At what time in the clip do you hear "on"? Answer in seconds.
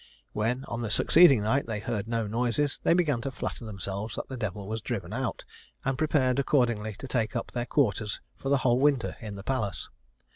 0.65-0.81